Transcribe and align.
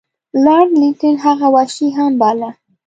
لارډ 0.43 0.69
لیټن 0.81 1.15
هغه 1.25 1.47
وحشي 1.55 1.87
هم 1.97 2.11
باله. 2.21 2.49